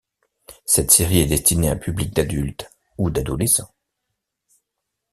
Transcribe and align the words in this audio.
Cette 0.65 0.89
série 0.89 1.19
est 1.19 1.27
destinée 1.27 1.69
à 1.69 1.73
un 1.73 1.75
public 1.77 2.11
d'adultes 2.15 2.71
ou 2.97 3.11
d'adolescents. 3.11 3.71